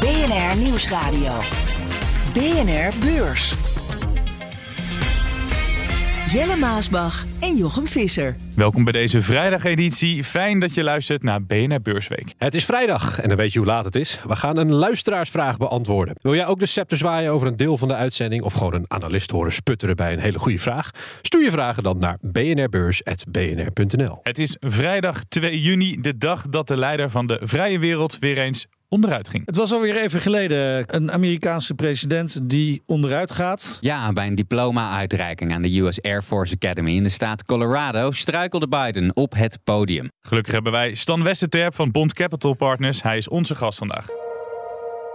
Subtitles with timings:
[0.00, 1.40] BNR Nieuwsradio.
[2.32, 3.54] BNR Beurs.
[6.28, 8.36] Jelle Maasbach en Jochem Visser.
[8.54, 10.24] Welkom bij deze vrijdageditie.
[10.24, 12.34] Fijn dat je luistert naar BNR Beursweek.
[12.36, 14.20] Het is vrijdag en dan weet je hoe laat het is.
[14.26, 16.14] We gaan een luisteraarsvraag beantwoorden.
[16.20, 18.42] Wil jij ook de scepter zwaaien over een deel van de uitzending...
[18.42, 20.90] of gewoon een analist horen sputteren bij een hele goede vraag?
[21.22, 24.20] Stuur je vragen dan naar bnrbeurs.bnr.nl.
[24.22, 28.38] Het is vrijdag 2 juni, de dag dat de leider van de vrije wereld weer
[28.38, 29.46] eens onderuit ging.
[29.46, 33.78] Het was alweer even geleden een Amerikaanse president die onderuit gaat.
[33.80, 38.68] Ja, bij een diploma-uitreiking aan de US Air Force Academy in de staat Colorado struikelde
[38.68, 40.10] Biden op het podium.
[40.20, 43.02] Gelukkig hebben wij Stan Westerterp van Bond Capital Partners.
[43.02, 44.06] Hij is onze gast vandaag.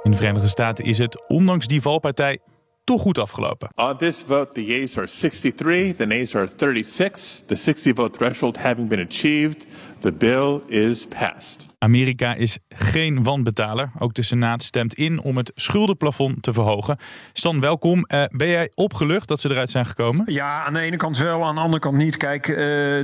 [0.03, 2.39] In de Verenigde Staten is het, ondanks die valpartij,
[2.83, 3.69] toch goed afgelopen.
[3.75, 7.41] On this vote, the yeas are 63, the nays are 36.
[7.45, 9.65] The 60 vote threshold having been achieved,
[10.03, 11.73] the bill is passed.
[11.83, 13.91] Amerika is geen wanbetaler.
[13.99, 16.97] Ook de Senaat stemt in om het schuldenplafond te verhogen.
[17.33, 18.05] Stan, welkom.
[18.07, 20.25] Uh, ben jij opgelucht dat ze eruit zijn gekomen?
[20.27, 22.17] Ja, aan de ene kant wel, aan de andere kant niet.
[22.17, 22.57] Kijk, uh,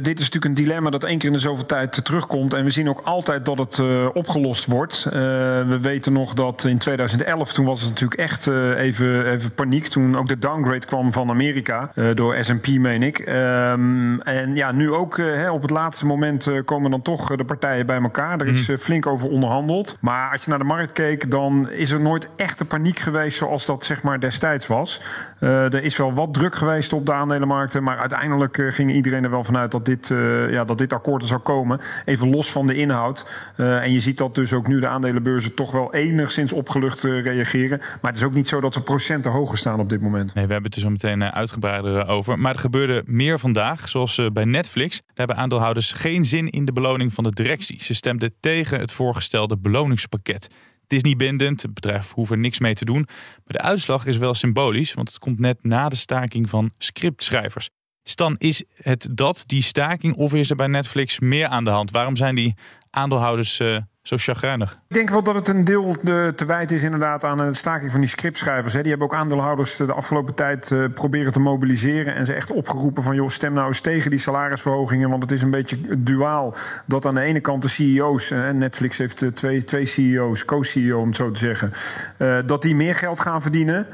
[0.03, 2.53] dit is natuurlijk een dilemma dat één keer in de zoveel tijd terugkomt.
[2.53, 5.03] En we zien ook altijd dat het uh, opgelost wordt.
[5.03, 9.87] we weten nog dat in 2011, toen was het natuurlijk echt even, even paniek.
[9.87, 13.19] Toen ook de downgrade kwam van Amerika, door S&P meen ik.
[13.19, 17.85] Um, en ja, nu ook hè, op het laatste moment komen dan toch de partijen
[17.85, 18.41] bij elkaar.
[18.41, 18.77] Er is mm.
[18.77, 19.97] flink over onderhandeld.
[20.01, 23.65] Maar als je naar de markt keek, dan is er nooit echte paniek geweest zoals
[23.65, 25.01] dat zeg maar destijds was.
[25.39, 29.29] Uh, er is wel wat druk geweest op de aandelenmarkten, maar uiteindelijk ging iedereen er
[29.29, 31.79] wel vanuit dat dit, uh, ja, dat dit akkoord er zou komen.
[32.05, 33.25] Even los van de inhoud.
[33.55, 37.77] en je ziet dat dus ook nu de aandelenbeurzen toch wel enigszins opgelucht reageren.
[37.77, 40.33] Maar het is ook niet zo dat we procenten hoger staan op dit moment.
[40.33, 42.39] Nee, we hebben het er zo meteen uitgebreider over.
[42.39, 44.97] Maar er gebeurde meer vandaag, zoals bij Netflix.
[44.97, 47.83] Daar hebben aandeelhouders geen zin in de beloning van de directie.
[47.83, 50.43] Ze stemden tegen het voorgestelde beloningspakket.
[50.81, 53.07] Het is niet bindend, het bedrijf hoeft er niks mee te doen.
[53.45, 57.69] Maar de uitslag is wel symbolisch, want het komt net na de staking van scriptschrijvers.
[58.03, 61.91] Stan, is het dat, die staking, of is er bij Netflix meer aan de hand?
[61.91, 62.55] Waarom zijn die
[62.89, 63.77] aandeelhouders uh,
[64.09, 64.77] zo chagrijnig?
[64.87, 67.91] Ik denk wel dat het een deel te, te wijten is inderdaad aan de staking
[67.91, 68.73] van die scriptschrijvers.
[68.73, 68.81] Hè.
[68.81, 72.15] Die hebben ook aandeelhouders de afgelopen tijd uh, proberen te mobiliseren.
[72.15, 75.09] En ze echt opgeroepen van, joh, stem nou eens tegen die salarisverhogingen.
[75.09, 76.55] Want het is een beetje duaal
[76.85, 78.31] dat aan de ene kant de CEO's...
[78.31, 81.71] en Netflix heeft twee, twee CEO's, co-CEO om het zo te zeggen...
[82.17, 83.87] Uh, dat die meer geld gaan verdienen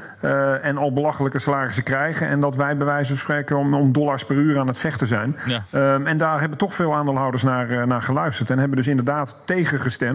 [0.62, 2.28] en al belachelijke salarissen krijgen.
[2.28, 5.06] En dat wij bij wijze van spreken om, om dollars per uur aan het vechten
[5.06, 5.36] zijn.
[5.46, 5.94] Ja.
[5.94, 8.50] Um, en daar hebben toch veel aandeelhouders naar, naar geluisterd.
[8.50, 10.05] En hebben dus inderdaad tegengestemd.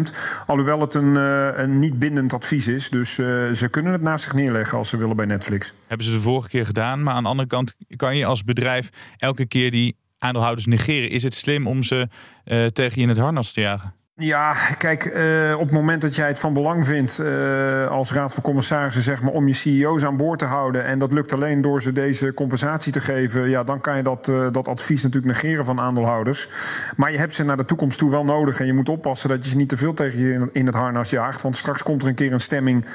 [0.46, 2.90] Alhoewel het een, uh, een niet bindend advies is.
[2.90, 5.74] Dus uh, ze kunnen het naast zich neerleggen als ze willen bij Netflix.
[5.88, 7.03] Hebben ze de vorige keer gedaan.
[7.03, 11.09] Maar aan de andere kant kan je als bedrijf elke keer die aandeelhouders negeren.
[11.09, 12.07] Is het slim om ze
[12.46, 13.94] uh, tegen je in het harnas te jagen?
[14.24, 18.34] Ja, kijk, uh, op het moment dat jij het van belang vindt uh, als raad
[18.34, 20.86] van commissarissen, zeg maar, om je CEO's aan boord te houden.
[20.86, 23.50] En dat lukt alleen door ze deze compensatie te geven.
[23.50, 26.50] Ja, dan kan je dat, uh, dat advies natuurlijk negeren van aandeelhouders.
[26.96, 28.59] Maar je hebt ze naar de toekomst toe wel nodig.
[28.59, 31.09] En je moet oppassen dat je ze niet te veel tegen je in, het harnas
[31.09, 31.42] jaagt.
[31.42, 32.86] Want straks komt er een keer een stemming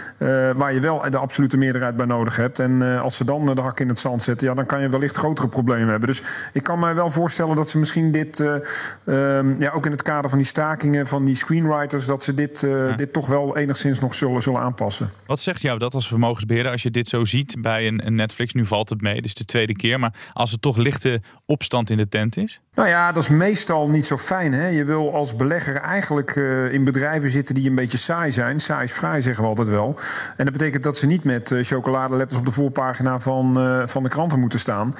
[0.57, 2.59] waar je wel de absolute meerderheid bij nodig hebt.
[2.59, 5.17] En als ze dan de hak in het zand zetten, ja, dan kan je wellicht
[5.17, 6.09] grotere problemen hebben.
[6.09, 6.23] Dus
[6.53, 10.31] ik kan mij wel voorstellen dat ze misschien dit ehm, ja, ook in het kader
[10.31, 12.97] van die stakingen die screenwriters dat ze dit, uh, ja.
[12.97, 15.11] dit toch wel enigszins nog zullen, zullen aanpassen.
[15.27, 18.53] Wat zegt jou dat als vermogensbeheerder als je dit zo ziet bij een, een Netflix?
[18.53, 20.01] Nu valt het mee, dit is de tweede keer.
[20.01, 22.61] Maar als er toch lichte opstand in de tent is?
[22.75, 24.53] Nou ja, dat is meestal niet zo fijn.
[24.53, 24.67] Hè?
[24.67, 28.61] Je wil als belegger eigenlijk uh, in bedrijven zitten die een beetje saai zijn.
[28.61, 29.99] Saai is vrij, zeggen we altijd wel.
[30.37, 33.55] En dat betekent dat ze niet met uh, chocoladeletters op de voorpagina van,
[33.89, 34.93] van de kranten moeten staan.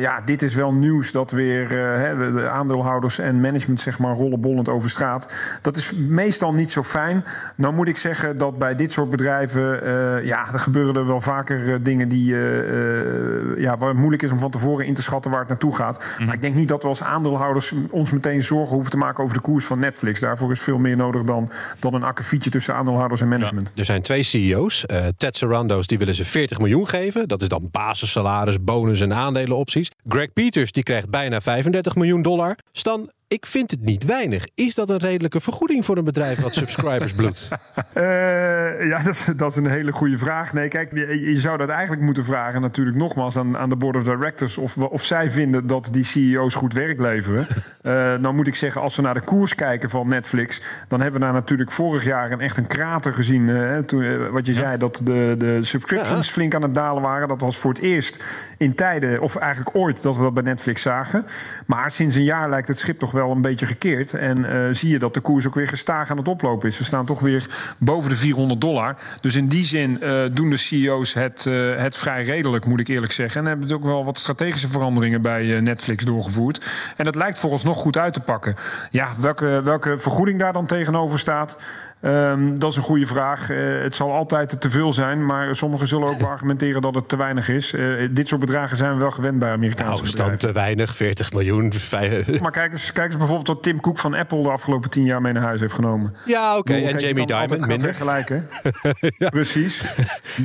[0.00, 4.68] ja, dit is wel nieuws dat weer hè, de aandeelhouders en management zeg maar rollenbollend
[4.68, 5.37] over straat.
[5.62, 7.24] Dat is meestal niet zo fijn.
[7.56, 11.20] Nou moet ik zeggen dat bij dit soort bedrijven, uh, ja, er gebeuren er wel
[11.20, 15.02] vaker uh, dingen die, uh, ja, waar het moeilijk is om van tevoren in te
[15.02, 16.04] schatten waar het naartoe gaat.
[16.18, 16.26] Mm.
[16.26, 19.34] Maar ik denk niet dat we als aandeelhouders ons meteen zorgen hoeven te maken over
[19.34, 20.20] de koers van Netflix.
[20.20, 23.70] Daarvoor is veel meer nodig dan, dan een akkefietje tussen aandeelhouders en management.
[23.74, 23.80] Ja.
[23.80, 24.84] Er zijn twee CEO's.
[25.16, 27.28] Ted Sarandos, die willen ze 40 miljoen geven.
[27.28, 29.90] Dat is dan basissalaris, bonus en aandelenopties.
[30.08, 32.56] Greg Peters, die krijgt bijna 35 miljoen dollar.
[32.72, 34.46] Stan, Ik vind het niet weinig.
[34.54, 37.48] Is dat een redelijke vergoeding voor een bedrijf wat subscribers bloedt?
[37.94, 40.52] Uh, ja, dat is, dat is, een hele goede vraag.
[40.52, 43.96] Nee, kijk, je, je, zou dat eigenlijk moeten vragen, natuurlijk nogmaals aan, aan de board
[43.96, 47.46] of directors, of, of zij vinden dat die CEO's goed werk leveren.
[47.82, 51.20] Uh, nou moet ik zeggen, als we naar de koers kijken van Netflix, dan hebben
[51.20, 53.48] we daar natuurlijk vorig jaar een, echt een krater gezien.
[53.48, 54.58] Uh, toen, wat je ja.
[54.60, 56.32] zei, dat de, de subscriptions ja.
[56.32, 57.28] flink aan het dalen waren.
[57.28, 58.24] Dat was voor het eerst
[58.58, 61.24] in tijden, of eigenlijk ooit, dat we dat bij Netflix zagen.
[61.66, 64.14] Maar sinds een jaar lijkt het schip toch wel een beetje gekeerd.
[64.14, 66.78] En uh, zie je dat de koers ook weer gestaag aan het oplopen is.
[66.78, 67.46] We staan toch weer
[67.78, 68.96] boven de 400 dollar.
[69.20, 72.88] Dus in die zin uh, doen de CEO's het, uh, het vrij redelijk, moet ik
[72.88, 73.40] eerlijk zeggen.
[73.40, 76.70] En hebben ook wel wat strategische veranderingen bij Netflix doorgevoerd.
[76.96, 78.54] En dat lijkt volgens nog goed uit te pakken.
[78.90, 81.56] Ja, welke, welke vergoeding daar dan tegenover staat.
[82.02, 83.50] Um, dat is een goede vraag.
[83.50, 87.16] Uh, het zal altijd te veel zijn, maar sommigen zullen ook argumenteren dat het te
[87.16, 87.72] weinig is.
[87.72, 90.38] Uh, dit soort bedragen zijn we wel gewend bij Amerikaanse nou, bedrijven.
[90.38, 91.72] te weinig, 40 miljoen.
[92.42, 95.20] Maar kijk eens, kijk eens bijvoorbeeld wat Tim Cook van Apple de afgelopen tien jaar
[95.20, 96.14] mee naar huis heeft genomen.
[96.24, 96.72] Ja, oké.
[96.72, 96.86] Okay.
[96.86, 97.80] En Jamie Dimon minder.
[97.80, 98.48] vergelijken.
[99.18, 99.28] ja.
[99.28, 99.94] Precies.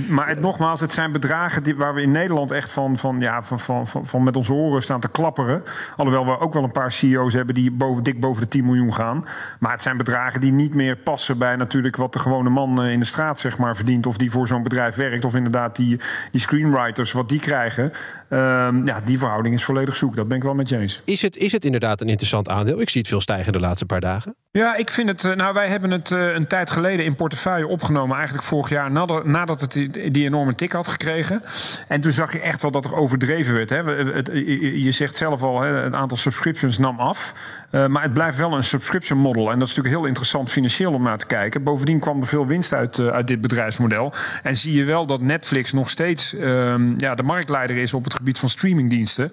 [0.10, 3.44] Maar het, nogmaals, het zijn bedragen die, waar we in Nederland echt van, van, ja,
[3.44, 5.64] van, van, van, van met onze oren staan te klapperen.
[5.98, 8.94] Alhoewel we ook wel een paar CEO's hebben die boven, dik boven de 10 miljoen
[8.94, 9.26] gaan.
[9.60, 13.00] Maar het zijn bedragen die niet meer passen bij natuurlijk wat de gewone man in
[13.00, 14.06] de straat zeg maar, verdient.
[14.06, 15.25] Of die voor zo'n bedrijf werkt.
[15.25, 16.00] Of inderdaad die,
[16.31, 17.84] die screenwriters, wat die krijgen.
[18.30, 20.16] Um, ja, die verhouding is volledig zoek.
[20.16, 21.01] Dat ben ik wel met je eens.
[21.06, 22.81] Is het, is het inderdaad een interessant aandeel?
[22.81, 24.36] Ik zie het veel stijgen de laatste paar dagen.
[24.51, 25.36] Ja, ik vind het.
[25.36, 28.16] Nou, wij hebben het uh, een tijd geleden in portefeuille opgenomen.
[28.16, 29.72] Eigenlijk vorig jaar nadat, nadat het
[30.12, 31.44] die, enorme tik had gekregen.
[31.88, 33.69] En toen zag je echt wel dat er overdreven werd.
[33.69, 33.84] Hè.
[33.84, 34.30] Het,
[34.84, 37.34] je zegt zelf al, hè, het aantal subscriptions nam af.
[37.72, 39.51] Maar het blijft wel een subscription model.
[39.51, 41.33] En dat is natuurlijk heel interessant financieel om naar te kijken.
[41.62, 44.14] Bovendien kwam er veel winst uit, uh, uit dit bedrijfsmodel.
[44.44, 48.14] En zie je wel dat Netflix nog steeds uh, ja, de marktleider is op het
[48.14, 49.32] gebied van streamingdiensten.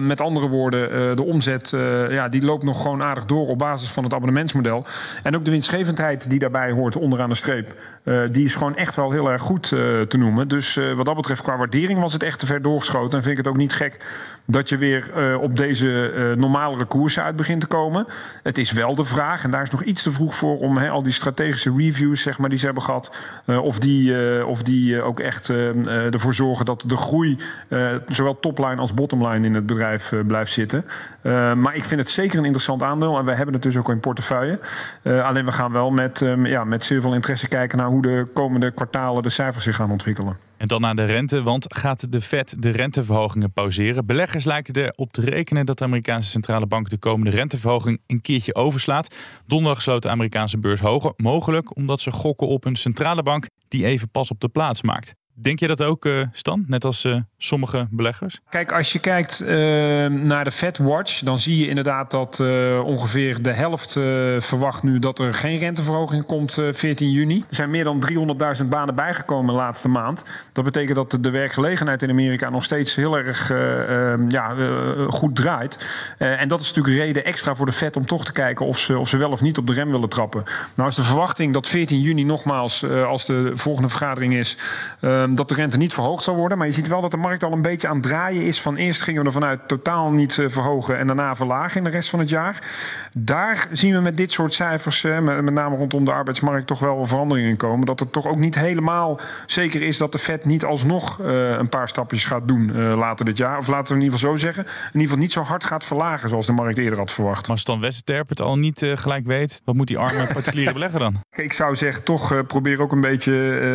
[0.00, 1.76] met andere woorden, de omzet
[2.10, 4.86] ja, die loopt nog gewoon aardig door op basis van het abonnementsmodel.
[5.22, 7.74] En ook de winstgevendheid die daarbij hoort onderaan de streep.
[8.30, 9.68] die is gewoon echt wel heel erg goed
[10.08, 10.48] te noemen.
[10.48, 13.16] Dus wat dat betreft, qua waardering was het echt te ver doorgeschoten.
[13.16, 13.98] En vind ik het ook niet gek
[14.50, 18.06] dat je weer op deze normalere koersen uit begint te komen.
[18.42, 21.02] Het is wel de vraag, en daar is nog iets te vroeg voor om al
[21.02, 23.16] die strategische reviews zeg maar, die ze hebben gehad,
[23.46, 27.38] uh, of die, uh, of die uh, ook echt ervoor zorgen dat de groei,
[28.06, 30.84] zowel topline als bottomline in het bedrijf blijft zitten.
[31.60, 34.00] maar ik vind het zeker een interessant aandeel en wij hebben het dus ook in
[34.00, 34.60] portefeuille.
[35.02, 38.70] alleen we gaan wel met, ja, met zeer veel interesse kijken naar hoe de komende
[38.70, 40.47] kwartalen de cijfers zich gaan ontwikkelen.
[40.58, 44.06] En dan naar de rente, want gaat de Fed de renteverhogingen pauzeren?
[44.06, 48.54] Beleggers lijken erop te rekenen dat de Amerikaanse centrale bank de komende renteverhoging een keertje
[48.54, 49.14] overslaat.
[49.46, 53.86] Donderdag sloot de Amerikaanse beurs hoger, mogelijk omdat ze gokken op een centrale bank die
[53.86, 55.14] even pas op de plaats maakt.
[55.40, 56.64] Denk je dat ook, uh, Stan?
[56.66, 58.40] Net als uh, sommige beleggers?
[58.48, 59.48] Kijk, als je kijkt uh,
[60.06, 62.40] naar de Fed Watch, dan zie je inderdaad dat
[62.84, 63.92] ongeveer de helft
[64.38, 67.44] verwacht nu dat er geen renteverhoging komt 14 juni.
[67.48, 68.02] Er zijn meer dan
[68.60, 70.24] 300.000 banen bijgekomen de laatste maand.
[70.52, 73.48] Dat betekent dat de werkgelegenheid in Amerika nog steeds heel erg
[74.28, 74.54] ja,
[75.08, 75.86] goed draait.
[76.18, 78.98] en dat is natuurlijk reden extra voor de Fed om toch te kijken of ze,
[78.98, 80.44] of ze wel of niet op de rem willen trappen.
[80.74, 84.58] Nou is de verwachting dat 14 juni nogmaals, als de volgende vergadering is
[85.34, 86.58] dat de rente niet verhoogd zal worden.
[86.58, 88.60] Maar je ziet wel dat de markt al een beetje aan het draaien is.
[88.60, 92.10] Van eerst gingen we er vanuit totaal niet verhogen en daarna verlagen in de rest
[92.10, 92.62] van het jaar.
[93.12, 97.56] Daar zien we met dit soort cijfers, met name rondom de arbeidsmarkt, toch wel veranderingen
[97.56, 97.86] komen.
[97.86, 101.88] Dat het toch ook niet helemaal zeker is dat de Fed niet alsnog een paar
[101.88, 103.58] stapjes gaat doen later dit jaar.
[103.58, 105.84] Of laten we in ieder geval zo zeggen, in ieder geval niet zo hard gaat
[105.84, 107.42] verlagen zoals de markt eerder had verwacht.
[107.42, 110.98] Maar als Stan Westerterp het al niet gelijk weet, wat moet die arme particuliere belegger
[110.98, 111.22] dan?
[111.30, 113.32] Ik zou zeggen, toch probeer ook een beetje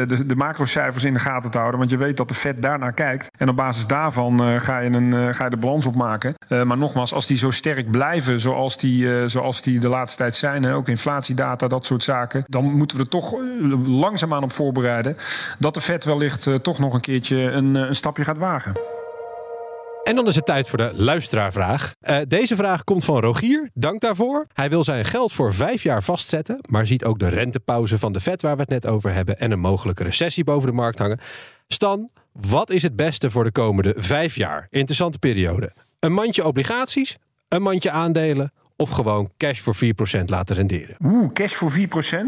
[0.08, 1.80] de, de macrocijfers in de gaten te houden.
[1.80, 3.28] Want je weet dat de Fed daarnaar kijkt.
[3.38, 6.34] En op basis daarvan uh, ga, je een, uh, ga je de balans opmaken.
[6.50, 10.36] Uh, maar nogmaals, als die zo sterk blijven zoals die, zoals die de laatste tijd
[10.36, 13.36] zijn, hè, ook inflatiedata, dat soort zaken, dan moeten we er toch
[13.86, 15.16] langzaamaan op voorbereiden
[15.60, 18.74] dat de Fed wellicht toch nog een keertje een, een stapje gaat wagen.
[20.04, 21.96] En dan is het tijd voor de luisteraarvraag.
[22.02, 23.70] Uh, deze vraag komt van Rogier.
[23.74, 24.48] Dank daarvoor.
[24.54, 28.20] Hij wil zijn geld voor vijf jaar vastzetten, maar ziet ook de rentepauze van de
[28.20, 31.20] Fed waar we het net over hebben en een mogelijke recessie boven de markt hangen.
[31.68, 34.68] Stan, wat is het beste voor de komende vijf jaar?
[34.70, 35.74] Interessante periode.
[36.00, 37.18] Een mandje obligaties,
[37.48, 39.76] een mandje aandelen of gewoon cash voor
[40.22, 40.96] 4% laten renderen?
[41.04, 41.76] Oeh, cash voor 4%,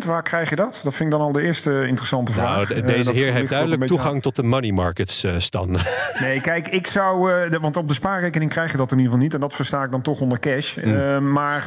[0.06, 0.82] waar krijg je dat?
[0.84, 2.70] Dat vind ik dan al de eerste interessante vraag.
[2.70, 4.22] Nou, deze uh, heer heeft duidelijk toegang aan.
[4.22, 5.84] tot de money markets uh, stand.
[6.20, 7.32] Nee, kijk, ik zou...
[7.32, 9.34] Uh, de, want op de spaarrekening krijg je dat in ieder geval niet.
[9.34, 10.76] En dat versta ik dan toch onder cash.
[10.76, 11.32] Mm.
[11.32, 11.66] maar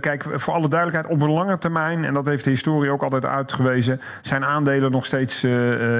[0.00, 2.04] kijk, voor alle duidelijkheid, op een lange termijn...
[2.04, 4.00] en dat heeft de historie ook altijd uitgewezen...
[4.22, 5.44] zijn aandelen nog steeds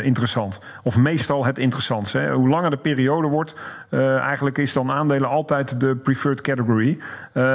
[0.03, 0.61] interessant.
[0.83, 2.19] Of meestal het interessantste.
[2.19, 2.33] Hè.
[2.33, 3.55] Hoe langer de periode wordt...
[3.91, 6.99] eigenlijk is dan aandelen altijd de preferred category.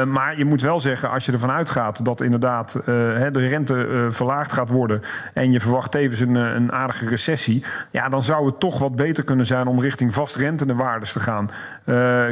[0.08, 4.06] maar je moet wel zeggen, als je ervan uitgaat dat inderdaad uh, de rente uh,
[4.10, 5.02] verlaagd gaat worden.
[5.34, 7.64] en je verwacht tevens een, een aardige recessie.
[7.92, 11.50] ja, dan zou het toch wat beter kunnen zijn om richting vastrentende waardes te gaan.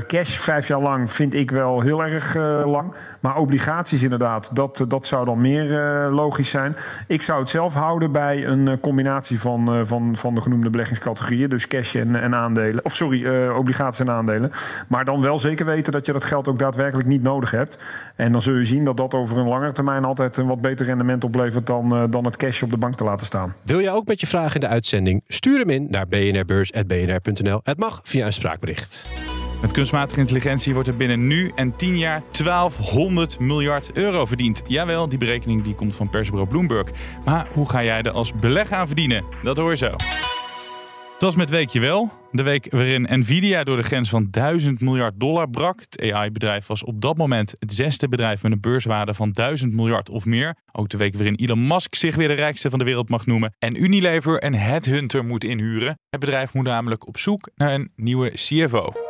[0.07, 2.35] Cash vijf jaar lang vind ik wel heel erg
[2.65, 2.93] lang.
[3.19, 5.69] Maar obligaties inderdaad, dat, dat zou dan meer
[6.11, 6.75] logisch zijn.
[7.07, 11.49] Ik zou het zelf houden bij een combinatie van, van, van de genoemde beleggingscategorieën.
[11.49, 12.85] Dus cash en, en aandelen.
[12.85, 14.51] Of sorry, obligaties en aandelen.
[14.87, 17.77] Maar dan wel zeker weten dat je dat geld ook daadwerkelijk niet nodig hebt.
[18.15, 20.85] En dan zul je zien dat dat over een langere termijn altijd een wat beter
[20.85, 23.53] rendement oplevert dan, uh, dan het cash op de bank te laten staan.
[23.63, 25.23] Wil jij ook met je vraag in de uitzending?
[25.27, 27.59] Stuur hem in naar bnrbeurs.bnr.nl.
[27.63, 29.07] Het mag via een spraakbericht.
[29.61, 34.61] Met kunstmatige intelligentie wordt er binnen nu en 10 jaar 1200 miljard euro verdiend.
[34.67, 36.87] Jawel, die berekening die komt van persbureau Bloomberg.
[37.25, 39.23] Maar hoe ga jij er als belegger aan verdienen?
[39.43, 39.95] Dat hoor je zo.
[41.17, 42.11] Het was met weekje wel.
[42.31, 45.79] De week waarin Nvidia door de grens van 1000 miljard dollar brak.
[45.79, 50.09] Het AI-bedrijf was op dat moment het zesde bedrijf met een beurswaarde van 1000 miljard
[50.09, 50.55] of meer.
[50.71, 53.55] Ook de week waarin Elon Musk zich weer de rijkste van de wereld mag noemen.
[53.59, 55.99] En Unilever een headhunter moet inhuren.
[56.09, 59.06] Het bedrijf moet namelijk op zoek naar een nieuwe CFO.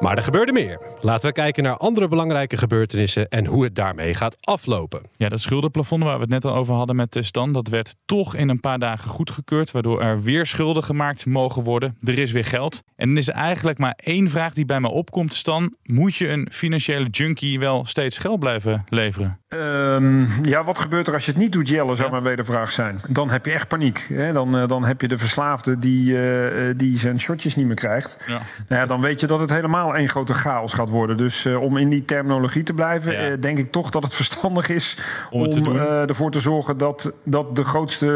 [0.00, 0.80] Maar er gebeurde meer.
[1.00, 5.00] Laten we kijken naar andere belangrijke gebeurtenissen en hoe het daarmee gaat aflopen.
[5.16, 8.34] Ja, dat schuldenplafond waar we het net al over hadden met Stan, dat werd toch
[8.34, 11.96] in een paar dagen goedgekeurd, waardoor er weer schulden gemaakt mogen worden.
[12.00, 12.82] Er is weer geld.
[12.96, 15.74] En dan is er eigenlijk maar één vraag die bij me opkomt, Stan.
[15.82, 19.38] Moet je een financiële junkie wel steeds geld blijven leveren?
[19.48, 22.12] Um, ja, wat gebeurt er als je het niet doet, Jelle, zou ja.
[22.12, 23.00] mijn wedervraag zijn.
[23.08, 24.06] Dan heb je echt paniek.
[24.08, 24.32] Hè?
[24.32, 28.24] Dan, uh, dan heb je de verslaafde die, uh, die zijn shotjes niet meer krijgt.
[28.26, 28.40] Ja.
[28.68, 31.16] Nou ja, dan weet je dat het helemaal één grote chaos gaat worden.
[31.16, 33.36] Dus uh, om in die terminologie te blijven, ja.
[33.36, 34.98] denk ik toch dat het verstandig is
[35.30, 38.08] om, om te ervoor te zorgen dat, dat de grootste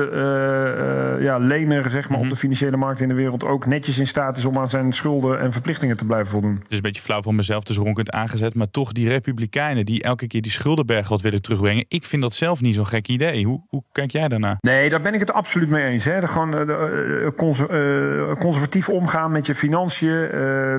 [1.21, 2.25] ja, lener zeg maar, mm -hmm.
[2.25, 4.93] op de financiële markt in de wereld ook netjes in staat is om aan zijn
[4.93, 6.55] schulden en verplichtingen te blijven voldoen.
[6.63, 8.55] Het is een beetje flauw van mezelf, dus ronkend aangezet.
[8.55, 11.85] Maar toch die republikeinen die elke keer die schuldenberg wat willen terugbrengen.
[11.89, 13.45] Ik vind dat zelf niet zo'n gek idee.
[13.45, 14.57] Hoe, hoe kijk jij daarna?
[14.61, 16.05] Nee, daar ben ik het absoluut mee eens.
[16.05, 16.27] Hè.
[16.27, 20.13] Gewoon uh, cons uh, conservatief omgaan met je financiën.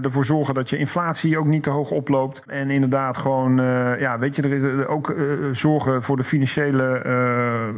[0.01, 2.44] Ervoor zorgen dat je inflatie ook niet te hoog oploopt.
[2.48, 3.56] En inderdaad gewoon,
[4.00, 5.15] ja, weet je, er is ook
[5.51, 7.01] zorgen voor de financiële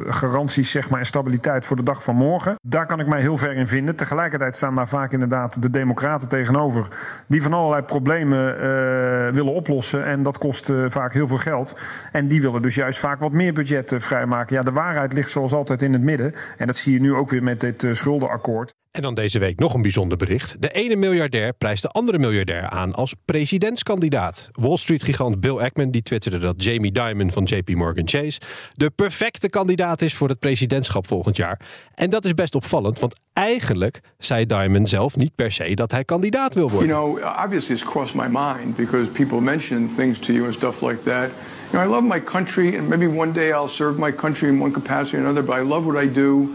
[0.09, 2.55] garanties zeg maar, en stabiliteit voor de dag van morgen.
[2.61, 3.95] Daar kan ik mij heel ver in vinden.
[3.95, 6.87] Tegelijkertijd staan daar vaak inderdaad de democraten tegenover.
[7.27, 8.55] Die van allerlei problemen
[9.33, 10.05] willen oplossen.
[10.05, 11.79] En dat kost vaak heel veel geld.
[12.11, 14.55] En die willen dus juist vaak wat meer budget vrijmaken.
[14.55, 16.33] Ja, de waarheid ligt zoals altijd in het midden.
[16.57, 18.75] En dat zie je nu ook weer met dit schuldenakkoord.
[18.97, 20.61] En dan deze week nog een bijzonder bericht.
[20.61, 24.49] De ene miljardair prijst de andere miljardair aan als presidentskandidaat.
[24.51, 28.39] Wall Street-gigant Bill Ackman die twitterde dat Jamie Dimon van JP Morgan Chase
[28.73, 31.59] de perfecte kandidaat is voor het presidentschap volgend jaar.
[31.93, 36.03] En dat is best opvallend, want eigenlijk zei Dimon zelf niet per se dat hij
[36.03, 36.87] kandidaat wil worden.
[36.87, 40.81] You know, obviously it's crossed my mind because people mention things to you and stuff
[40.81, 41.29] like that.
[41.71, 44.61] You know, I love my country, and maybe one day I'll serve my country in
[44.61, 46.49] one capacity or another, but I love what I do.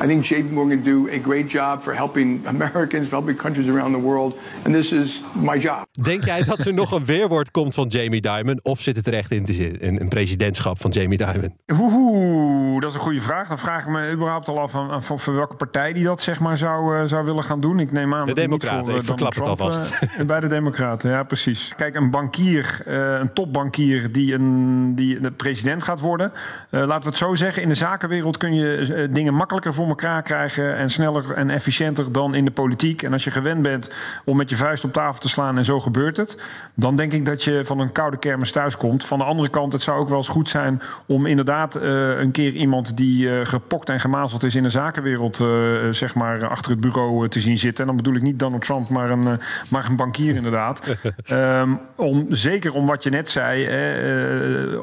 [0.00, 3.92] I think JP Morgan do a great job for helping Americans, for helping countries around
[3.92, 4.38] the world.
[4.64, 5.86] And this is my job.
[6.00, 8.60] Denk jij dat er nog een weerwoord komt van Jamie Dimon?
[8.62, 11.54] Of zit het er echt in te zitten, een presidentschap van Jamie Dimon?
[11.72, 13.48] Oeh, dat is een goede vraag.
[13.48, 16.40] Dan vraag ik me überhaupt al af van, van, van welke partij die dat zeg
[16.40, 17.80] maar zou, uh, zou willen gaan doen.
[17.80, 20.02] Ik neem aan de Democraten, voor, uh, ik verklap het alvast.
[20.02, 21.72] Uh, bij de Democraten, ja precies.
[21.76, 22.82] Kijk, een bankier,
[23.20, 26.32] een topbankier die, een, die de president gaat worden.
[26.70, 30.76] laten we het zo zeggen, in de zakenwereld kun je dingen makkelijker voor elkaar krijgen
[30.76, 33.02] en sneller en efficiënter dan in de politiek.
[33.02, 33.90] En als je gewend bent
[34.24, 36.40] om met je vuist op tafel te slaan en zo gebeurt het,
[36.74, 39.04] dan denk ik dat je van een koude kermis thuis komt.
[39.04, 42.30] Van de andere kant, het zou ook wel eens goed zijn om inderdaad uh, een
[42.30, 45.48] keer iemand die uh, gepokt en gemazeld is in de zakenwereld, uh,
[45.90, 47.80] zeg maar, achter het bureau te zien zitten.
[47.80, 49.38] En dan bedoel ik niet Donald Trump, maar een,
[49.70, 50.96] maar een bankier inderdaad.
[51.32, 53.68] um, om, zeker om wat je net zei,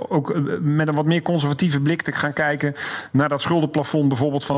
[0.08, 2.76] ook met een wat meer conservatieve blik te gaan kijken
[3.12, 4.58] naar dat schuldenplafond bijvoorbeeld van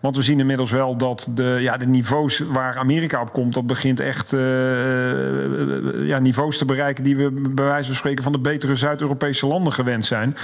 [0.00, 3.66] Want we zien inmiddels wel dat de, ja, de niveaus waar Amerika op komt, dat
[3.66, 4.40] begint echt uh,
[6.06, 9.72] ja, niveaus te bereiken die we bij wijze van spreken van de betere Zuid-Europese landen
[9.72, 10.36] gewend zijn.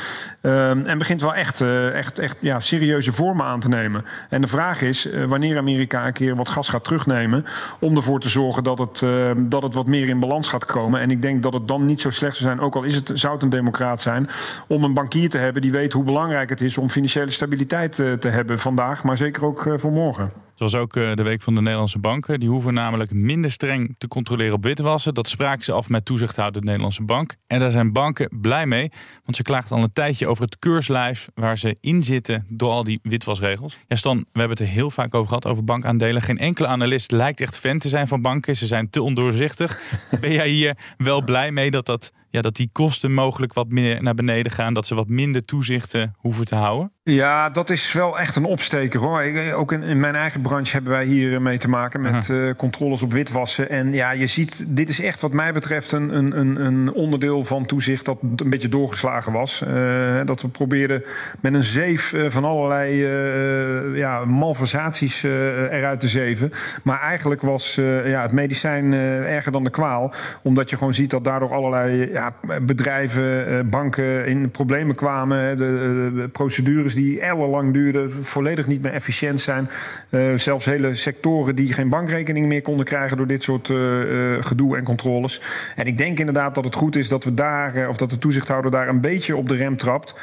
[0.42, 4.04] Uh, en begint wel echt, uh, echt, echt ja, serieuze vormen aan te nemen.
[4.30, 7.44] En de vraag is wanneer Amerika een keer wat gas gaat terugnemen
[7.80, 9.04] om ervoor te zorgen dat het,
[9.36, 11.00] dat het wat meer in balans gaat komen.
[11.00, 13.10] En ik denk dat het dan niet zo slecht zou zijn, ook al is het,
[13.14, 14.28] zou het een democraat zijn,
[14.66, 18.28] om een bankier te hebben die weet hoe belangrijk het is om financiële stabiliteit te
[18.28, 20.32] hebben vandaag maar zeker ook voor morgen.
[20.54, 22.40] Zoals ook de week van de Nederlandse banken.
[22.40, 25.14] Die hoeven namelijk minder streng te controleren op witwassen.
[25.14, 27.34] Dat spraken ze af met toezichthouder de Nederlandse bank.
[27.46, 28.92] En daar zijn banken blij mee.
[29.24, 32.84] Want ze klaagt al een tijdje over het keurslijf waar ze in zitten door al
[32.84, 33.78] die witwasregels.
[33.86, 36.22] Ja Stan, we hebben het er heel vaak over gehad over bankaandelen.
[36.22, 38.56] Geen enkele analist lijkt echt fan te zijn van banken.
[38.56, 39.80] Ze zijn te ondoorzichtig.
[40.20, 44.02] ben jij hier wel blij mee dat dat ja, dat die kosten mogelijk wat meer
[44.02, 44.74] naar beneden gaan.
[44.74, 46.92] Dat ze wat minder toezichten hoeven te houden?
[47.02, 49.22] Ja, dat is wel echt een opsteker hoor.
[49.22, 52.54] Ik, ook in, in, mijn eigen branche hebben wij hier mee te maken met uh,
[52.56, 53.70] controles op witwassen.
[53.70, 57.66] En ja, je ziet, dit is echt wat mij betreft een, een, een onderdeel van
[57.66, 59.62] toezicht dat een beetje doorgeslagen was.
[59.62, 61.02] Uh, dat we probeerden
[61.40, 63.06] met een zeef van allerlei
[63.96, 66.52] ja, malversaties eruit te zeven.
[66.82, 67.74] Maar eigenlijk was
[68.04, 70.14] ja, het medicijn erger dan de kwaal.
[70.42, 72.25] Omdat je gewoon ziet dat daardoor allerlei ja,
[72.62, 75.56] bedrijven, banken in problemen kwamen.
[75.56, 79.68] De, de procedures die ellenlang duurden, volledig niet meer efficiënt zijn.
[80.10, 83.66] Uh, zelfs hele sectoren die geen bankrekening meer konden krijgen door dit soort
[84.40, 85.40] gedoe en controles.
[85.76, 88.70] En ik denk inderdaad dat het goed is dat we daar, of dat de toezichthouder
[88.70, 90.14] daar een beetje op de rem trapt.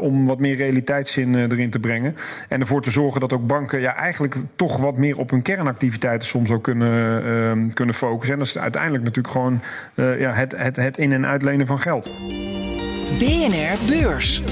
[0.00, 2.14] om wat meer realiteitszin erin te brengen.
[2.48, 6.28] En ervoor te zorgen dat ook banken ja, eigenlijk toch wat meer op hun kernactiviteiten
[6.28, 8.32] soms ook kunnen, kunnen focussen.
[8.32, 9.60] En dat is uiteindelijk natuurlijk gewoon
[10.18, 12.10] ja, het, het, het in- en uitlenen van geld.
[13.18, 14.42] BNR Beurs.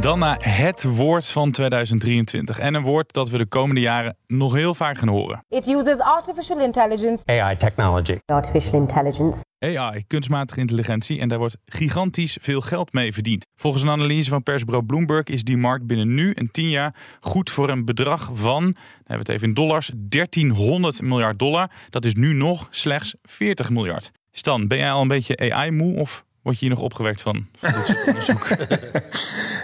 [0.00, 2.58] Dan naar het woord van 2023.
[2.58, 5.44] En een woord dat we de komende jaren nog heel vaak gaan horen.
[5.48, 7.26] It uses artificial intelligence.
[7.26, 8.18] AI technology.
[8.26, 9.44] Artificial intelligence.
[9.58, 11.20] AI, kunstmatige intelligentie.
[11.20, 13.46] En daar wordt gigantisch veel geld mee verdiend.
[13.54, 17.50] Volgens een analyse van persbureau Bloomberg is die markt binnen nu en 10 jaar goed
[17.50, 21.70] voor een bedrag van, dan hebben we het even in dollars, 1300 miljard dollar.
[21.90, 24.10] Dat is nu nog slechts 40 miljard.
[24.32, 27.72] Stan, ben jij al een beetje AI-moe of Word je hier nog opgewekt van, van
[27.72, 28.48] dit soort onderzoek?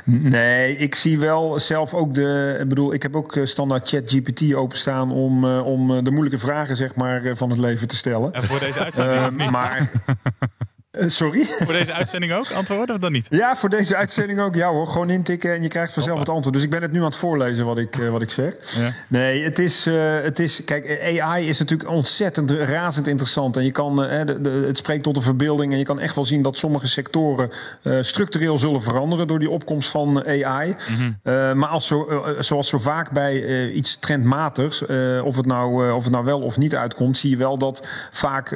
[0.38, 2.56] nee, ik zie wel zelf ook de.
[2.60, 6.94] Ik bedoel, ik heb ook standaard ChatGPT openstaan om, uh, om de moeilijke vragen zeg
[6.94, 8.32] maar, van het leven te stellen.
[8.32, 9.40] En voor deze uitzending.
[9.40, 9.90] Uh, maar.
[10.98, 11.44] Sorry?
[11.44, 13.26] Voor deze uitzending ook antwoorden of dan niet?
[13.30, 14.54] Ja, voor deze uitzending ook.
[14.54, 16.54] Ja hoor, gewoon intikken en je krijgt vanzelf het antwoord.
[16.54, 18.54] Dus ik ben het nu aan het voorlezen wat ik, uh, wat ik zeg.
[18.60, 18.90] Ja.
[19.08, 20.64] Nee, het is, uh, het is...
[20.64, 23.56] Kijk, AI is natuurlijk ontzettend razend interessant.
[23.56, 25.72] En je kan, uh, de, de, het spreekt tot de verbeelding.
[25.72, 27.50] En je kan echt wel zien dat sommige sectoren
[28.00, 29.26] structureel zullen veranderen...
[29.26, 30.68] door die opkomst van AI.
[30.68, 31.58] Mm -hmm.
[31.58, 34.82] maar als zo, zoals zo vaak bij iets trendmatigs...
[35.22, 37.18] of, het nou, of het nou wel of niet uitkomt...
[37.18, 38.50] zie je wel dat vaak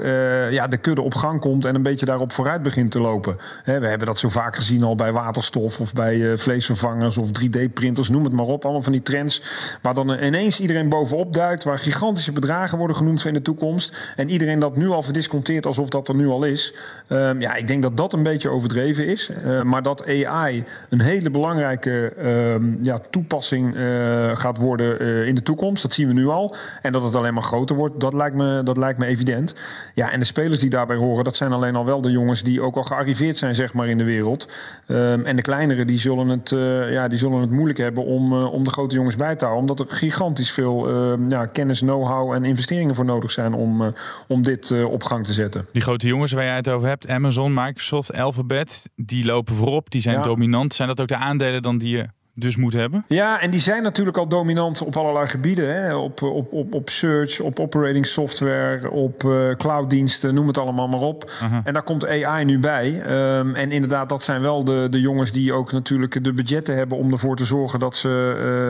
[0.51, 1.65] ja, de kudde op gang komt...
[1.65, 3.37] en een beetje daarop vooruit begint te lopen.
[3.65, 8.09] we hebben dat zo vaak gezien al bij waterstof of bij uh, vleesvervangers of 3D-printers,
[8.09, 8.63] noem het maar op.
[8.63, 9.43] Allemaal van die trends
[9.83, 14.13] waar dan ineens iedereen bovenop duikt, waar gigantische bedragen worden genoemd in de toekomst.
[14.17, 16.75] En iedereen dat nu al verdisconteert alsof dat er nu al is.
[17.09, 19.31] Um, ja, ik denk dat dat een beetje overdreven is.
[19.45, 25.43] Uh, maar dat AI een hele belangrijke um, ja, toepassing uh, gaat worden in de
[25.43, 26.55] toekomst, dat zien we nu al.
[26.83, 29.55] En dat het alleen maar groter wordt, dat lijkt me, dat lijkt me evident.
[29.95, 32.63] Ja, en de spelers die daarbij horen, dat zijn alleen al wel de jongens die
[32.63, 34.49] ook al gearriveerd zijn zeg maar, in de wereld.
[34.87, 38.33] Um, en de kleinere die zullen het, uh, ja, die zullen het moeilijk hebben om,
[38.33, 39.69] uh, om de grote jongens bij te houden.
[39.69, 43.95] Omdat er gigantisch veel uh, ja, kennis, know-how en investeringen voor nodig zijn om,
[44.29, 45.67] om dit op gang te zetten.
[45.73, 50.01] Die grote jongens waar jij het over hebt, Amazon, Microsoft, Alphabet, die lopen voorop, die
[50.01, 50.23] zijn ja.
[50.23, 50.75] dominant.
[50.75, 52.07] Zijn dat ook de aandelen dan die je
[52.41, 53.05] dus moet hebben?
[53.07, 55.75] Ja, en die zijn natuurlijk al dominant op allerlei gebieden.
[55.75, 55.95] Hè?
[55.95, 61.01] Op, op, op, op search, op operating software, op uh, clouddiensten, noem het allemaal maar
[61.01, 61.25] op.
[61.25, 61.59] Uh -huh.
[61.65, 63.03] En daar komt AI nu bij.
[63.39, 66.99] Um, en inderdaad, dat zijn wel de, de jongens die ook natuurlijk de budgetten hebben
[66.99, 68.09] om ervoor te zorgen dat ze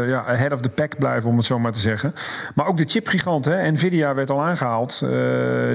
[0.02, 2.12] uh, ja, ahead of the pack blijven, om het zo maar te zeggen.
[2.54, 5.10] Maar ook de chipgiganten, Nvidia werd al aangehaald, uh,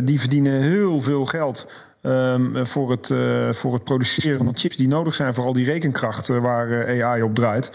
[0.03, 1.67] die verdienen heel veel geld.
[2.05, 5.65] Um, voor, het, uh, voor het produceren van chips die nodig zijn voor al die
[5.65, 7.71] rekenkracht waar uh, AI op draait.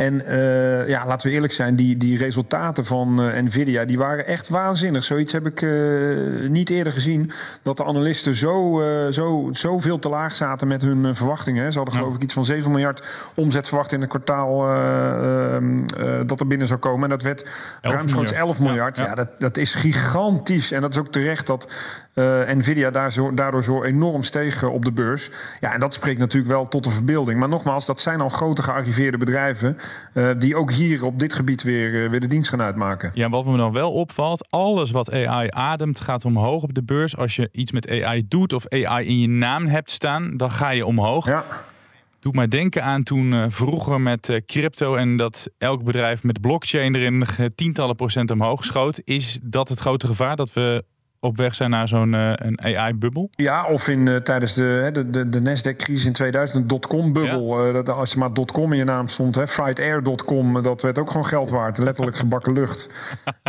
[0.00, 4.26] En uh, ja, laten we eerlijk zijn, die, die resultaten van uh, Nvidia die waren
[4.26, 5.04] echt waanzinnig.
[5.04, 7.30] Zoiets heb ik uh, niet eerder gezien.
[7.62, 11.72] Dat de analisten zo, zo, zo veel te laag zaten met hun verwachtingen.
[11.72, 14.58] Ze hadden geloof ik iets van 7 miljard omzet verwacht in het kwartaal
[16.26, 17.02] dat er binnen zou komen.
[17.02, 17.50] En dat werd
[17.82, 18.96] ruimschoots 11 miljard.
[18.96, 19.08] Ja, ja.
[19.08, 20.72] ja, dat, dat is gigantisch.
[20.72, 21.72] En dat is ook terecht dat
[22.54, 25.30] Nvidia daar zo, daardoor zo enorm steeg op de beurs.
[25.60, 27.38] Ja, en dat spreekt natuurlijk wel tot de verbeelding.
[27.38, 29.78] Maar nogmaals, dat zijn al grote gearriveerde bedrijven.
[30.14, 33.10] Uh, die ook hier op dit gebied weer, uh, weer de dienst gaan uitmaken.
[33.14, 37.16] Ja, wat me dan wel opvalt, alles wat AI ademt gaat omhoog op de beurs.
[37.16, 40.70] Als je iets met AI doet of AI in je naam hebt staan, dan ga
[40.70, 41.26] je omhoog.
[41.26, 41.44] Ja.
[42.20, 46.94] Doet mij denken aan toen uh, vroeger met crypto en dat elk bedrijf met blockchain
[46.94, 47.24] erin
[47.54, 49.00] tientallen procent omhoog schoot.
[49.04, 50.84] Is dat het grote gevaar dat we
[51.20, 53.30] op weg zijn naar zo'n uh, een AI-bubbel?
[53.30, 57.66] Ja, of in, uh, tijdens de, de, de, de Nasdaq-crisis in 2000, een dotcom-bubbel.
[57.66, 57.82] Ja.
[57.82, 61.26] Uh, als je maar dotcom in je naam stond, hè, frightair.com, dat werd ook gewoon
[61.26, 61.78] geld waard.
[61.78, 62.90] Letterlijk gebakken lucht.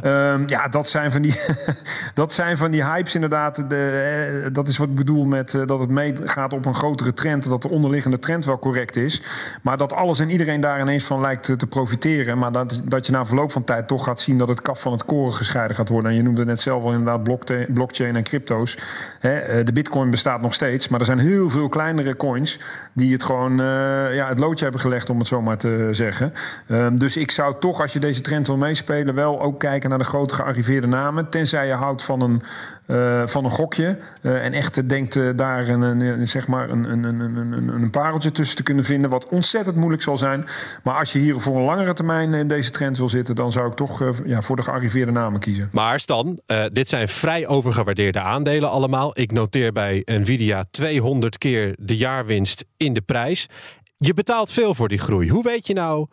[0.03, 1.35] um, ja, dat zijn van die,
[2.13, 3.69] dat zijn van die hypes inderdaad.
[3.69, 7.49] De, dat is wat ik bedoel met dat het meegaat op een grotere trend.
[7.49, 9.21] Dat de onderliggende trend wel correct is.
[9.61, 12.37] Maar dat alles en iedereen daar ineens van lijkt te profiteren.
[12.37, 14.91] Maar dat, dat je na verloop van tijd toch gaat zien dat het kaf van
[14.91, 16.11] het koren gescheiden gaat worden.
[16.11, 18.77] En je noemde het net zelf al inderdaad blockchain blockchain, en crypto's.
[19.19, 22.59] Hè, eh, de bitcoin bestaat nog steeds, maar er zijn heel veel kleinere coins
[22.93, 26.33] die het gewoon eh, ja, het loodje hebben gelegd, om het zo maar te zeggen.
[26.67, 29.97] Ehm, dus ik zou toch, als je deze trend wil meespelen, wel ook kijken naar
[29.97, 31.29] de grote gearriveerde namen.
[31.29, 32.41] Tenzij je houdt van een,
[32.85, 36.91] eh, van een gokje eh, en echt denkt eh, daar een, een, zeg maar een,
[36.91, 40.45] een, een, een, pareltje tussen te kunnen vinden, wat ontzettend moeilijk zal zijn.
[40.83, 43.67] Maar als je hier voor een langere termijn in deze trend wil zitten, dan zou
[43.67, 45.69] ik toch ja, voor de gearriveerde namen kiezen.
[45.71, 46.39] Maar Stan,
[46.73, 49.19] dit zijn vrij overgewaardeerde aandelen allemaal.
[49.19, 53.47] Ik noteer bij Nvidia 200 keer de jaarwinst in de prijs.
[53.97, 55.29] Je betaalt veel voor die groei.
[55.29, 56.07] Hoe weet je nou,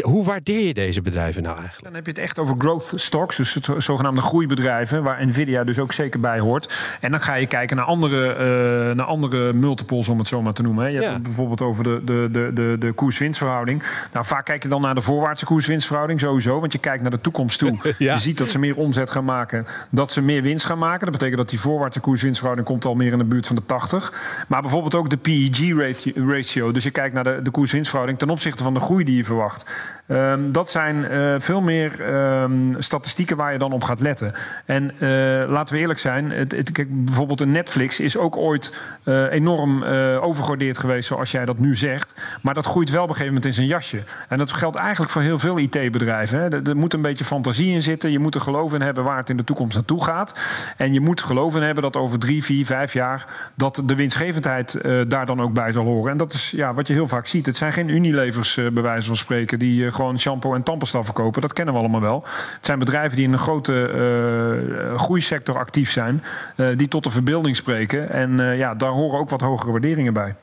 [0.00, 1.84] hoe waardeer je deze bedrijven nou eigenlijk?
[1.84, 5.78] Dan heb je het echt over growth stocks, dus het zogenaamde groeibedrijven, waar Nvidia dus
[5.78, 6.96] ook zeker bij hoort.
[7.00, 10.52] En dan ga je kijken naar andere, eh, naar andere multiples, om het zo maar
[10.52, 10.84] te noemen.
[10.84, 10.90] hè.
[10.90, 13.82] Je hebt het bijvoorbeeld over de, de, de, de, de koers-winstverhouding.
[14.12, 17.20] Nou, vaak kijk je dan naar de voorwaartse koers-winstverhouding sowieso, want je kijkt naar de
[17.20, 17.70] toekomst toe.
[17.98, 18.14] Ja.
[18.14, 21.00] Je ziet dat ze meer omzet gaan maken, dat ze meer winst gaan maken.
[21.00, 24.44] Dat betekent dat die voorwaartse koers-winstverhouding komt al meer in de buurt van de 80.
[24.48, 28.74] Maar bijvoorbeeld ook de PEG-ratio, dus je kijkt naar de, de koers-winstverhouding ten opzichte van
[28.74, 29.81] de groei die je verwacht.
[30.12, 34.32] Ehm, dat zijn eh, veel meer ehm, statistieken waar je dan op gaat letten.
[34.66, 35.08] En eh,
[35.50, 39.82] laten we eerlijk zijn, het, bijvoorbeeld een Netflix is ook ooit eh, enorm
[40.20, 42.14] overgewaardeerd geweest, zoals jij dat nu zegt.
[42.42, 44.02] Maar dat groeit wel op een gegeven moment in zijn jasje.
[44.28, 46.66] En dat geldt eigenlijk voor heel veel IT-bedrijven.
[46.66, 48.10] Er, moet een beetje fantasie in zitten.
[48.10, 50.34] Je moet er geloof in hebben waar het in de toekomst naartoe gaat.
[50.76, 54.78] En je moet geloof in hebben dat over drie, vier, vijf jaar dat de winstgevendheid
[55.08, 56.10] daar dan ook bij zal horen.
[56.10, 57.46] En dat is ja, wat je heel vaak ziet.
[57.46, 61.42] Het zijn geen Unilevers, bij wijze van spreken, die eh, gewoon shampoo en tandpasta verkopen.
[61.42, 62.22] Dat kennen we allemaal wel.
[62.56, 66.22] Het zijn bedrijven die in een grote eh, groeisector actief zijn,
[66.56, 68.10] eh, die tot de verbeelding spreken.
[68.10, 70.34] En ja, daar horen ook wat hogere waarderingen bij.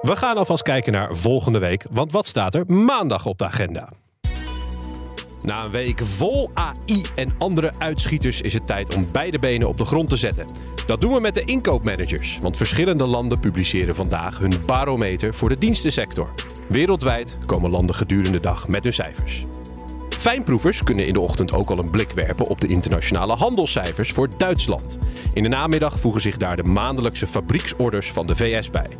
[0.00, 3.88] We gaan alvast kijken naar volgende week, want wat staat er maandag op de agenda?
[5.44, 9.76] Na een week vol AI en andere uitschieters is het tijd om beide benen op
[9.76, 10.46] de grond te zetten.
[10.86, 15.58] Dat doen we met de inkoopmanagers, want verschillende landen publiceren vandaag hun barometer voor de
[15.58, 16.32] dienstensector.
[16.68, 19.42] Wereldwijd komen landen gedurende de dag met hun cijfers.
[20.08, 24.28] Fijnproevers kunnen in de ochtend ook al een blik werpen op de internationale handelscijfers voor
[24.36, 24.98] Duitsland.
[25.32, 28.90] In de namiddag voegen zich daar de maandelijkse fabrieksorders van de VS bij.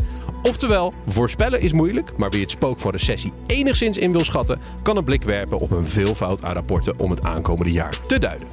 [0.46, 4.96] Oftewel, voorspellen is moeilijk, maar wie het spook van recessie enigszins in wil schatten, kan
[4.96, 8.48] een blik werpen op een veelvoud aan rapporten om het aankomende jaar te duiden.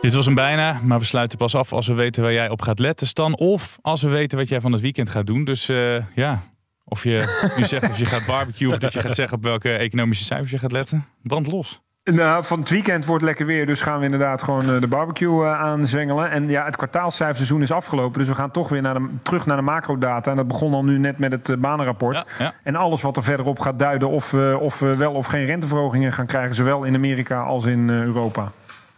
[0.00, 2.62] Dit was hem bijna, maar we sluiten pas af als we weten waar jij op
[2.62, 3.36] gaat letten, Stan.
[3.36, 5.44] Of als we weten wat jij van het weekend gaat doen.
[5.44, 6.42] Dus eh, ja,
[6.84, 9.72] of je nu zegt of je gaat barbecue of dat je gaat zeggen op welke
[9.72, 11.06] economische cijfers je gaat letten.
[11.22, 11.80] Brand los.
[12.12, 15.44] Nou, van het weekend wordt lekker weer, dus gaan we inderdaad gewoon eh, de barbecue
[15.44, 16.30] eh, aanzwengelen.
[16.30, 19.56] En ja, het kwartaalcijferseizoen is afgelopen, dus we gaan toch weer naar de, terug naar
[19.56, 20.30] de macrodata.
[20.30, 22.16] En dat begon al nu net met het eh, banenrapport.
[22.16, 22.54] Ja, ja.
[22.62, 26.12] En alles wat er verderop gaat duiden of, we of we wel of geen renteverhogingen
[26.12, 28.52] gaan krijgen, zowel in Amerika als in eh, Europa.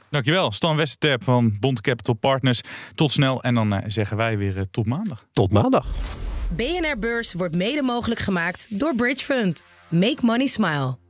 [0.09, 2.61] Dankjewel, Stan Westerterp van Bond Capital Partners.
[2.95, 5.25] Tot snel en dan zeggen wij weer tot maandag.
[5.33, 5.87] Tot maandag.
[6.49, 9.63] BNR Beurs wordt mede mogelijk gemaakt door Bridge Fund.
[9.89, 11.10] Make money smile.